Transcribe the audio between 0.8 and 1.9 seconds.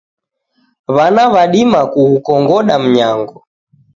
W'ana w'adima